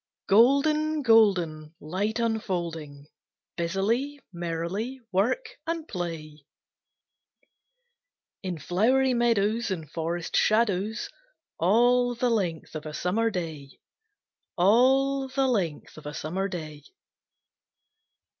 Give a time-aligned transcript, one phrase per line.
[0.25, 3.05] GOLDEN, golden, Light unfolding,
[3.55, 6.43] Busily, merrily, work and play,
[8.41, 11.07] In flowery meadows, And forest shadows,
[11.59, 13.77] All the length of a Summer day!
[14.57, 16.81] All the length of a Summer day!